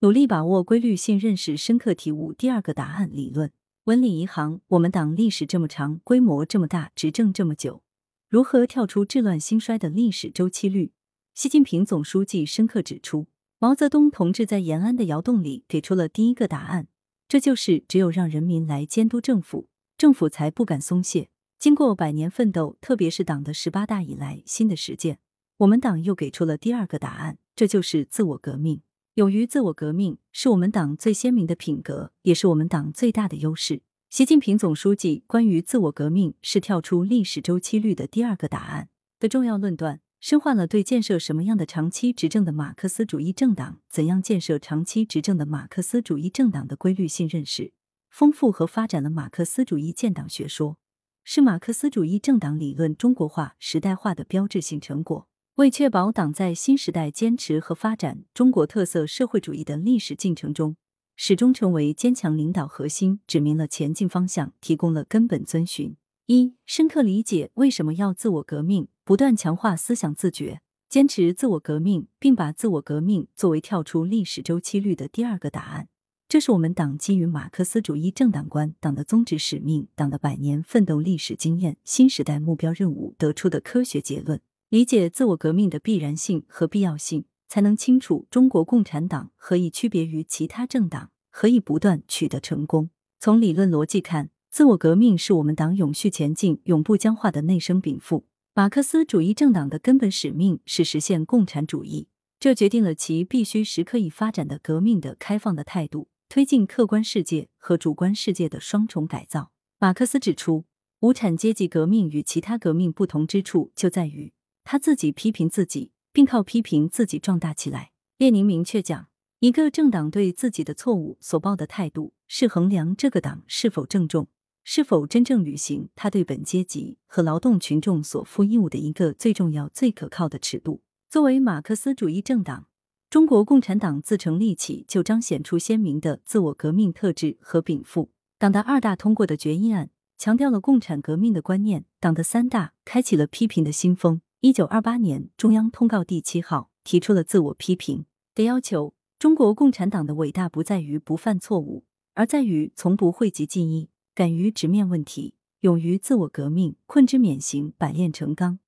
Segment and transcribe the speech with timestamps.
[0.00, 3.50] 努力把握规律性认识，深刻体悟第二个答案理论。
[3.86, 7.82] 文理银行，我们党历史这么长，规模这么大，执政这么久，
[8.28, 10.92] 如何跳出治乱兴衰的历史周期率？
[11.34, 13.26] 习近平总书记深刻指出，
[13.58, 16.86] 毛泽东同志在延安的窑洞里给出了第一个答案，
[17.26, 21.28] 这就是只有让人民来监督政府，政府才不敢松懈。
[21.58, 25.18] 经过百年奋斗，特别是党的十八大以来新的实践，
[25.56, 28.82] 我们党又给出了第二个答案，这就是自我革命。
[29.18, 33.82] 勇于自我革命是我们党最鲜明的品格，也是我们党最大的优势。
[34.08, 47.72] 习近平总书记关于自我革命是跳出历史周期率的第二个答案的重要论断，深化了对建设什么样的长期执政的马克思主义政党、怎样建设长期执政的马克思主义政党的规律性认识，
[48.08, 50.78] 丰富和发展了马克思主义建党学说，
[51.24, 55.26] 是马克思主义政党理论中国化、时代化的标志性成果。
[55.58, 60.76] 为确保党在新时代坚持和发展中国特色社会主义的历史进程中，
[61.16, 65.96] 始终成为坚强领导核心，指明了前进方向，提供了根本遵循。
[66.26, 75.88] 一、深刻理解为什么要自我革命，不断强化思想自觉，坚持自我革命，并把自我革命作为跳出历史周期率的第二个答案。
[76.28, 84.40] 这是我们党基于马克思主义政党观、党的宗旨使命、党的百年奋斗历史经验、新时代目标任务得出的科学结论。
[84.70, 92.90] 理解自我革命的必然性和必要性，才能清楚中国共产党何以区别于其他政党，何以不断取得成功。
[93.18, 98.26] 从理论逻辑看，自我革命是我们党永续前进、永不僵化的内生禀赋。
[98.52, 109.50] 马克思主义政党的根本使命是实现共产主义，这决定了其必须时刻以发展的、革命的、开放的态度，推进客观世界和主观世界的双重改造。
[109.78, 110.66] 马克思指出，
[111.00, 114.34] 无产阶级革命与其他革命不同之处就在于。
[114.70, 117.92] 他自己批评自己，并靠批评自己壮大起来。
[118.18, 124.28] 列宁明确讲，一个政党对自己的错误所抱的态度，是衡量这个党是否郑重、
[124.62, 130.82] 是否真正履行他对本阶级和劳动群众所负义务的一个最重要、最可靠的尺度。
[131.08, 132.68] 作为马克思主义政党，
[133.08, 138.10] 中国共产党自成立起就彰显出鲜明的自我革命特质和禀赋。
[138.38, 139.88] 党的二大通过的决议案，
[140.18, 144.20] 强调了共产革命的观念；党的三大开启了批评的新风。
[144.40, 148.06] 一九二八年，中央通告第七号提出了自我批评
[148.36, 148.94] 的要求。
[149.18, 151.82] 中国共产党的伟大不在于不犯错误，
[152.14, 158.60] 而在于从不讳疾忌医，敢于直面问题，勇于自我革命，困之免刑，百炼成钢，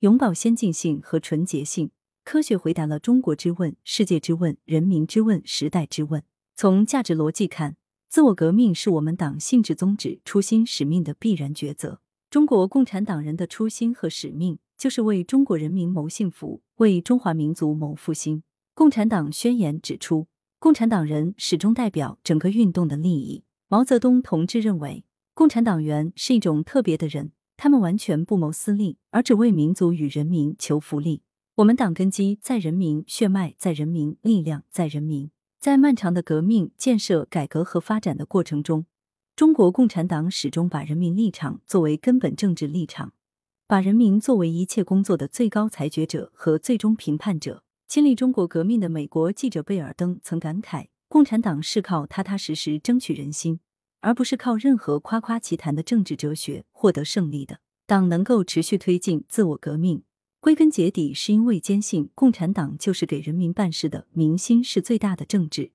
[0.00, 1.90] 永葆先进性和纯洁性，
[2.22, 6.22] 科学回答了中国之问、世界之问、人民之问、时代之问。
[6.54, 7.78] 从价值逻辑看，
[8.10, 12.02] 自我革命是我们党性质宗旨、初心使命的必然抉择。
[12.28, 14.58] 中国共产党人的初心和使命。
[14.84, 18.42] 就是为中国人民谋幸福，为中华民族谋复兴。
[18.74, 20.26] 共产党宣言指出，
[20.58, 23.44] 共产党人始终代表整个运动的利益。
[23.68, 31.22] 毛泽东同志认为，共产党员是一种特别的人，他们完全不谋私利，而只为民族与人民求福利。
[31.54, 35.30] 我们党根基在人民，血脉在人民，力量在人民。
[35.58, 38.84] 在漫长的革命、建设、改革和发展的过程中，
[39.34, 43.14] 中国共产党始终把人民立场作为根本政治立场。
[43.66, 47.64] 把人民作为一切工作的最高裁决者和最终评判者。
[47.88, 53.60] 亲历中国革命的美国记者贝尔登曾感慨：“共产党是靠踏踏实实争取人心，
[54.00, 57.60] 而不是靠任何夸夸其谈的政治哲学获得胜利的。
[57.86, 60.02] 党能够持续推进自我革命，
[60.40, 65.72] 归根结底是因为坚信共产党就是给人民办事的，民心是最大的政治。”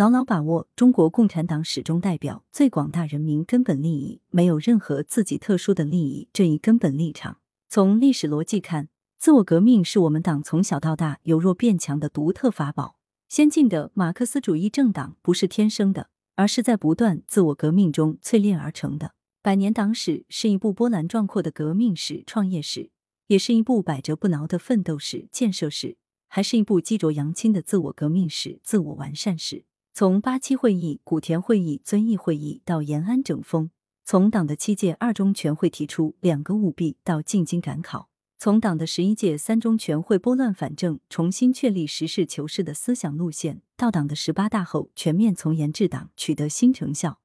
[0.00, 7.36] 牢牢把握中国共产党始终代表最广大人民根本利益，没有任何自己特殊的利益这一根本立场。
[7.68, 8.88] 从历史逻辑看，
[9.18, 12.96] 自我革命是我们党从小到大由弱变强的独特法宝。
[13.28, 19.12] 先进的马克思主义政党不是天生的，而是在不断自我革命中淬炼而成的。
[19.42, 22.88] 百年党史是一部波澜壮阔的革命史、创业史，
[23.26, 29.66] 也是一部百折不挠的奋斗史、建设史，还是一部激浊扬清的自我革命史、自我完善史。
[30.00, 33.70] 从八七会议、古田会议、遵义会议到延安整风，
[34.02, 38.08] 从党的七届二中全会提出两个务必到进京赶考，
[38.38, 47.20] 从党的十一届三中全会拨乱反正、重新确立实事求是的思想路线，到党的十八大后全面从严治党，取得新成效。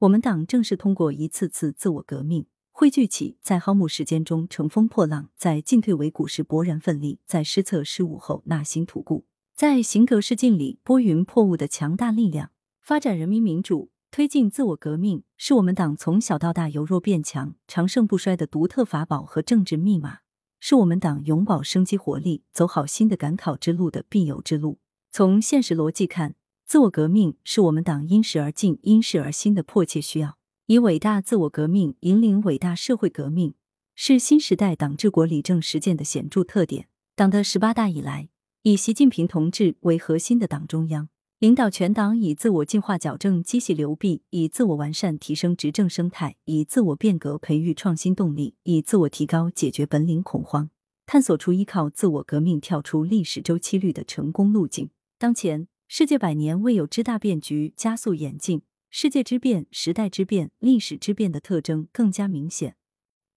[0.00, 9.24] 我们党正是通过一次次自我革命，汇聚起在蒿木时间中乘风破浪，在进退维谷时勃然奋力，在失策失误后纳新吐故。
[9.58, 20.18] 在行格世境里拨云破雾的强大力量，发展人民民主，推进自我革命，是我们党从小到大由弱变强、长盛不衰的独特法宝和政治密码，
[20.60, 24.78] 是我们党永葆生机活力、走好新的赶考之路的必由之路。
[25.10, 30.38] 从现实逻辑看，自我革命是我们党因时而进、因势而兴的迫切需要。
[30.66, 33.54] 以伟大自我革命引领伟大社会革命，
[33.96, 36.86] 是新时代党治国理政实践的显著特点。
[37.16, 38.28] 党的十八大以来，
[38.62, 41.08] 以习近平同志为核心的党中央。
[41.38, 50.70] 领导全党以自我进化矫正机洗流弊，以自我完善提升执政生态，以自我变革培育创新动力，以自我提高解决本领恐慌，
[51.06, 54.90] 探索出依靠自我革命跳出历史周期率的成功路径。
[55.16, 62.74] 当前世界百年未有之大变局加速演进，世界之变、时代之变、历史之变的特征更加明显。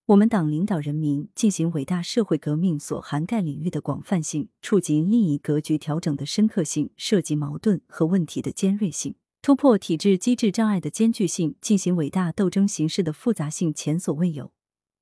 [0.07, 14.51] 我们党领导人民进行伟大社会革命所涵盖领域的广泛性，触及利益格局调整的深刻性，涉及矛盾和问题的尖锐性，突破体制机制障碍的艰巨性，进行伟大斗争形式的复杂性前所未有，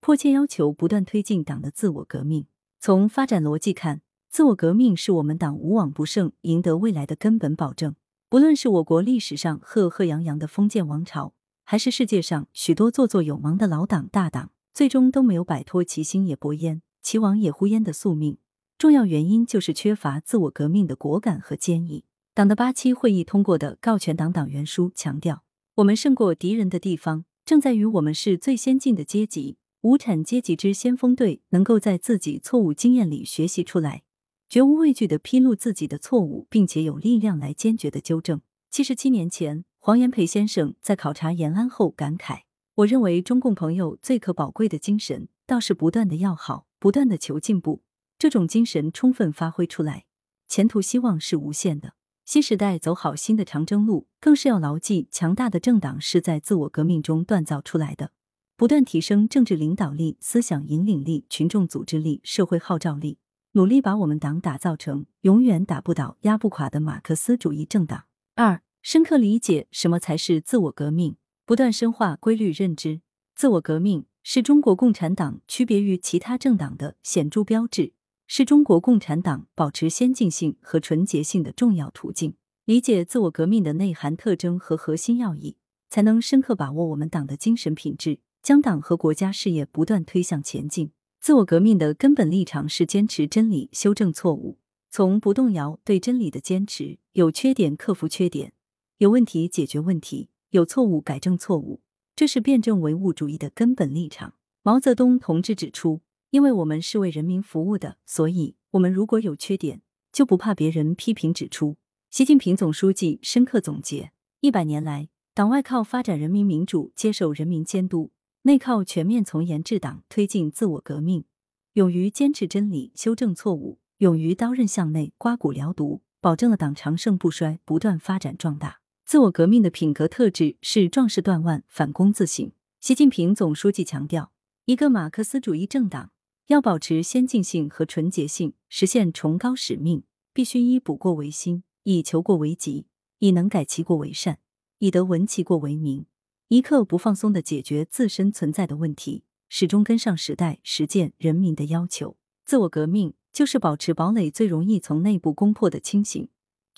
[0.01, 2.46] 迫切要求不断推进党的自我革命。
[2.80, 7.96] 从发展逻辑看，自我革命是我们党无往不胜、赢得未来的根本保证。
[8.28, 14.51] 不论是我国历史上赫赫扬扬的封建王朝，还是世界上许多做作有芒的老党大党。
[14.74, 18.38] 最终都没有摆脱其兴也勃焉，其亡也忽焉的宿命。
[18.77, 22.06] 重要原因就是缺乏自我革命的果敢和坚毅。
[22.33, 25.44] 党的八七会议通过的告全党党员书强调，
[25.75, 34.04] 我们胜过敌人的地方，正在于我们是最先进的阶级，无产阶级之先锋队，能够在自己错误经验里学习出来，
[34.48, 38.39] 绝无畏惧的披露自己的错误，并且有力量来坚决的纠正。
[38.72, 42.44] 七十七年前，黄炎培先生在考察延安后感慨。
[42.79, 47.81] 我认为中共朋友最可宝贵的精神，倒是不断的要好，不断的求进步。
[48.17, 50.05] 这种精神充分发挥出来，
[50.47, 51.95] 前途希望是无限的。
[52.23, 58.11] 新时代走好新的长征路，更是要牢记强大的政党是在自我革命中锻造出来的，
[58.55, 63.17] 不断提升政治领导力、思想引领力、群众组织力、社会号召力，
[63.53, 68.05] 努力把我们党打造成永远打不倒、压不垮的马克思主义政党。
[68.35, 71.17] 二、深刻理解什么才是自我革命。
[71.50, 73.01] 不断深化规律认知，
[73.34, 77.94] 自我革命是中国共产党区别于其他政党的显著标志，
[78.28, 82.36] 是中国共产党保持先进性和纯洁性的重要途径。
[82.66, 85.57] 理解自我革命的内涵特征和核心要义，
[85.90, 90.92] 才能深刻把握我们党的精神品质，将党和国家事业不断推向前进。
[91.19, 94.60] 自我革命的根本立场是坚持真理，修正错误，
[94.92, 98.54] 从不动摇对真理的坚持，有缺点克服缺点，
[99.00, 100.30] 有问题解决问题。
[100.51, 101.81] 有错误改正错误，
[102.16, 104.34] 这是辩证唯物主义的根本立场。
[104.63, 106.01] 毛泽东同志指出，
[106.31, 109.81] 因为我们是为人民服务的，所以我们如果有缺点，
[110.12, 111.78] 就不怕别人批评指出。
[112.10, 114.12] 习近平总书记深刻总结：
[114.42, 118.10] 一百年来，党外靠发展人民民主，接受人民监督；
[118.42, 121.25] 内靠全面从严治党，推进自我革命，
[121.74, 128.78] 勇于坚持真理，修正错误，勇于刀刃向内，刮骨疗毒，保证了党长盛不衰，不断发展壮大。
[129.09, 132.51] 自我革命的品格特质是壮士断腕、反躬自省。
[132.79, 134.31] 习近平总书记强调，
[134.65, 136.11] 一个马克思主义政党
[136.45, 142.85] 要保持先进性和纯洁性，实现崇高使命，必须以补过为新，以求过为急，
[143.17, 144.38] 以能改其过为善，
[144.77, 146.05] 以德闻其过为明，
[146.50, 152.15] 一刻不放松的解决自身存在的问题，始终跟上时代、实践人民的要求。
[152.45, 156.29] 自我革命就是保持堡垒最容易从内部攻破的清醒。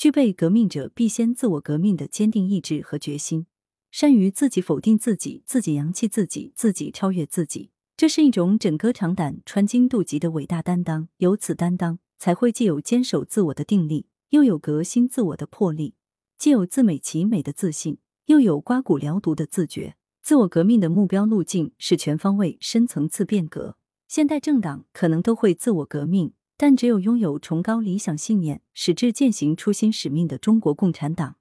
[0.02, 3.46] 具备革命者必先自我革命的坚定意志和决心，
[3.92, 11.08] 善于自己否定自己，自己扬弃自己，自己超越自己，这是一种枕戈长胆、穿荆渡棘的伟大担当。
[11.18, 15.94] 有此担当，才会既有坚守自我的定力，又有革新自我的魄力；
[16.36, 19.98] 既有自美其美的自信，又有刮骨疗毒的自觉。
[20.24, 23.78] 自我革命的目标路径是全方位、深层次变革。
[24.08, 26.34] 现代政党可能都会自我革命。
[26.64, 31.38] 但只有拥有崇高理想信念、矢志践行初心使命的中国共产党，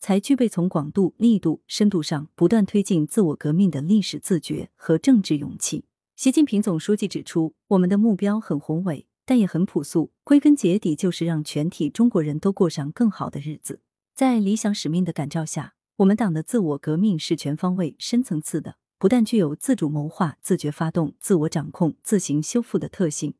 [0.00, 5.84] 才具备从广度、力度、深度上不断推进自我革命的历史自觉和政治勇气。
[6.16, 13.82] 习近平总书记指出，我们的目标很宏伟，但也很朴素，归根结底就是让全体中国人都过上更好的日子。
[14.14, 23.34] 在理想使命的感召下，我们党的自我革命是全方位、深层次的，不但具有自主谋划、自觉发动、自我掌控、自行修复的特性。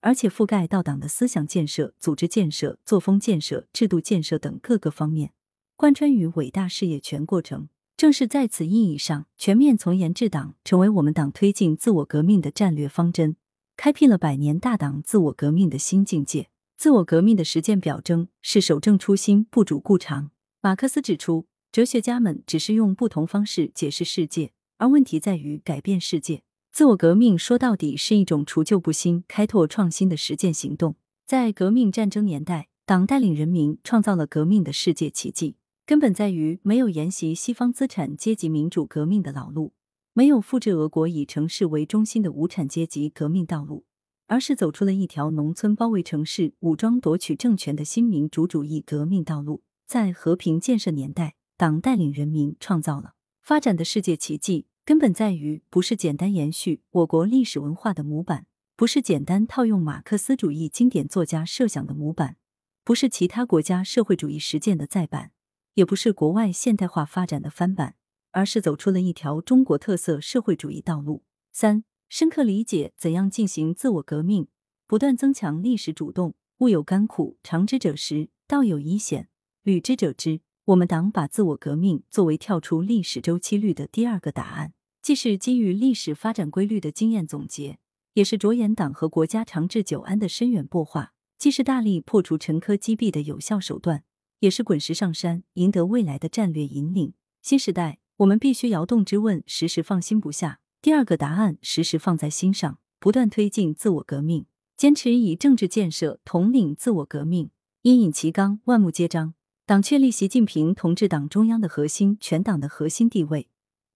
[0.00, 5.32] 而且覆盖到党的思想建设、组织建设、作风建设、制度建设等各个方面，
[5.76, 7.68] 贯穿于伟大事业全过程。
[7.96, 13.36] 正是在此意义上，全面从严治党成为我们党推进自我革命的战略方针，
[13.76, 16.48] 开辟了百年大党自我革命的新境界。
[16.78, 20.30] 自我革命的实践表征是守正初心、不主固常。
[20.62, 26.42] 马克思指出，哲学家们只是用不同方式解释世界，而问题在于改变世界。
[26.72, 30.94] 自我革命说到底是一种除旧布新、开拓创新的实践行动。
[31.26, 35.56] 在革命战争年代，党带领人民创造了革命的世界奇迹。
[35.84, 39.72] 根本在于没有沿袭西方资产阶级民主革命的老路，
[40.12, 43.84] 没有复制俄国以城市为中心的无产阶级革命道路，
[44.28, 49.64] 而是走出了一条农村包围城市、武装夺取政权的新民主主义革命道路。
[49.84, 54.66] 在和平建设年代，党带领人民创造了发展的世界奇迹。
[54.84, 58.46] 根本在于不是简单延续我国历史文化的模板，
[58.76, 62.36] 不是简单套用马克思主义经典作家设想的模板，
[62.82, 65.32] 不是其他国家社会主义实践的再版，
[65.74, 67.94] 也不是国外现代化发展的翻版，
[68.32, 71.22] 而是走出了一条中国特色社会主义道路。
[71.52, 74.48] 三、深刻理解怎样进行自我革命，
[74.86, 76.34] 不断增强历史主动。
[76.58, 79.30] 物有甘苦，尝之者食；道有一险，
[79.62, 80.42] 履之者知。
[80.70, 84.72] 我们党把自我革命作为跳出历史周期率的第二个答案。
[85.02, 87.78] 既是基于历史发展规律的经验总结，
[88.12, 94.04] 也是着眼党和国家长治久安的深远擘画；既是大力破除陈疴积弊的有效手段，
[94.38, 97.14] 也是滚石上山赢得未来的战略引领。
[97.42, 104.46] 新时代，我们必须摇动之问时时放心不下，第二个答案时时放在心上，不断推进自我革命，
[104.76, 107.50] 坚持以政治建设统领自我革命，
[107.82, 109.34] 因引其纲，万木皆章。
[109.70, 113.46] 党确立习近平同志党中央的核心、全党的核心地位。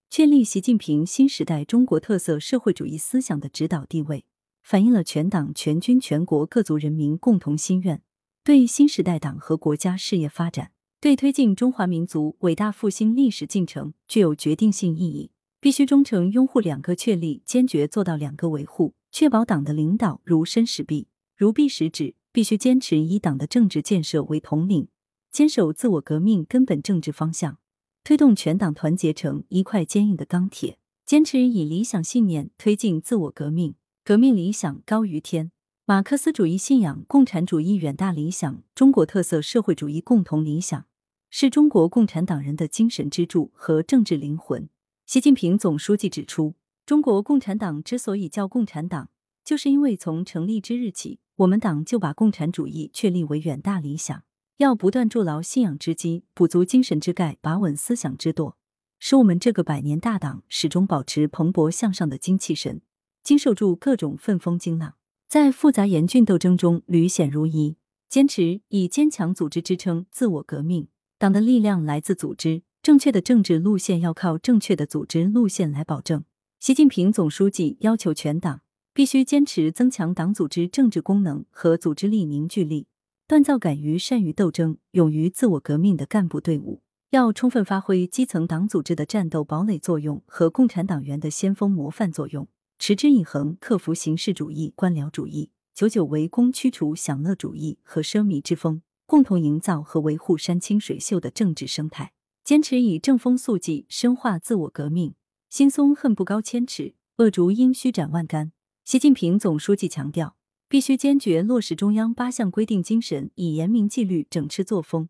[0.08, 4.24] 确立习近平新时代中国特色社会主义思想的指导地位，
[4.62, 8.00] 反映了全党全军全国各族人民共同心愿，
[8.44, 15.32] 对新时代党和国家事业发展，对推进中华民族伟大复兴历史进程具有决定性意义。
[15.60, 22.14] 必须忠诚拥护两个确立，坚决做到两个维护，确保党的领导如身使臂，如臂使指。
[22.30, 24.88] 必须坚持以党的政治建设为统领，
[25.34, 27.58] 坚守自我革命根本政治方向。
[28.04, 33.74] 推动全党团结成一块坚硬的钢铁，坚持以理想信念推进自我革命。
[34.04, 35.50] 革命理想高于天，
[35.86, 40.86] 马克思主义信仰共产主义远大理想，中国特色社会主义共同理想，
[41.30, 44.68] 是中国共产党人的精神支柱和政治灵魂。
[45.04, 46.54] 习近平总书记指出，
[46.86, 49.10] 中国共产党之所以叫共产党，
[49.44, 54.22] 就是因为从成立之日起，我们党就把共产主义确立为远大理想。
[54.58, 58.56] 要不断筑牢信仰之基，补足精神之钙，把稳思想之舵，
[59.00, 62.80] 使我们这个百年大党始终保持蓬勃向上的精气神，
[63.24, 64.94] 经受住各种奋风惊浪，
[65.26, 67.76] 在复杂严峻斗争中屡险如一。
[68.08, 70.86] 坚持以坚强组织支撑自我革命，
[71.18, 76.22] 党的力量来自组织，正确的政治路线要靠正确的组织路线来保证。
[76.60, 78.60] 习近平总书记要求全党
[78.92, 82.86] 必须坚持增强党组织政治功能和组织力凝聚力。
[83.26, 92.46] 锻造敢于善于斗争、勇于自我革命的干部队伍，要充分发挥基层党组织的战斗堡垒作用和共产党员的先锋模范作用，
[92.78, 102.12] 持之以恒克服形式主义、官僚主义，久久为功驱除享乐主义和奢靡之风，共同营造和维护山清水秀的政治生态。
[102.44, 105.14] 坚持以正风肃纪深化自我革命，
[105.48, 108.52] 心松恨不高千尺，恶竹阴须斩万竿。
[108.84, 110.36] 习近平总书记强调。
[110.74, 115.08] 必须坚决落实中央八项规定精神，以严明纪律整治作风，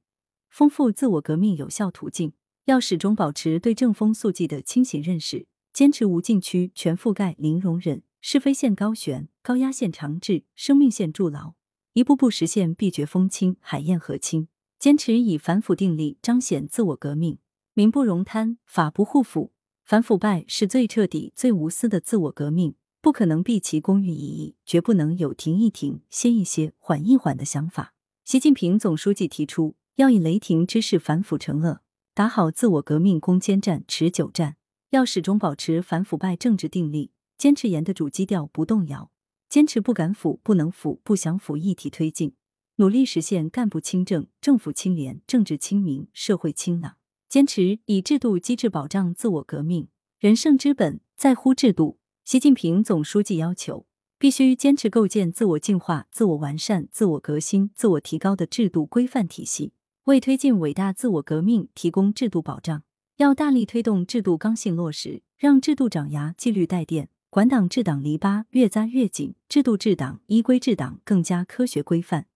[0.50, 2.35] 丰富自我革命有效途径。
[2.66, 11.54] 要始终保持对正风肃纪的清醒认识，坚持无禁区、全覆盖、零容忍、是非线高悬、高压线长治、生命线筑牢，
[11.94, 14.49] 一步步实现闭绝风清、海晏河清。
[14.78, 17.38] 坚持以反腐定力彰显自我革命，
[17.73, 19.52] 民不容贪，法不护腐，
[19.83, 22.75] 反腐败是最彻底、最无私的自我革命。
[23.04, 27.92] 不可能毕其功于一役，绝不能有停一停、歇一歇、缓一缓的想法。
[28.25, 31.82] 习近平总书记提出，要以雷霆之势反腐成恶，
[32.14, 34.56] 打好自我革命攻坚战、持久战。
[34.88, 39.11] 要始终保持反腐败政治定力，坚持严的主基调不动摇，
[39.50, 42.32] 坚持不敢腐、不能腐、不想腐一体推进，
[42.76, 46.96] 努力实现干部清正、政府清廉、政治清明、社会清朗。
[47.28, 49.88] 坚持以制度机制保障自我革命。
[50.18, 51.99] 人胜之本在乎制度。
[52.25, 53.85] 习近平总书记要求，
[54.19, 62.83] 必须坚持构建自我净化、自我完善、自我革新、自我提高的制度规范体系，为推进伟大自我革命提供制度保障。
[63.19, 72.26] 要大力推动制度刚性落实，让制度长牙、纪律带电，管党治党篱笆越扎越紧，制度治党、依规治党更加科学规范，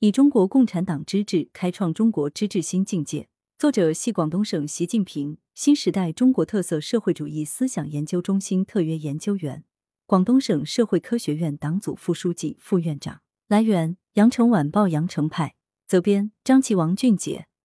[0.00, 3.28] 以中国共产党之治开创中国之治新境界。
[3.58, 9.64] 作者系广东省习近平新时代中国特色社会主义思想研究中心特约研究员，
[10.04, 13.22] 广东省社会科学院党组副书记、副院长。
[13.48, 15.54] 来源：羊城晚报羊城派，
[15.86, 17.46] 责编：张琪、王俊杰。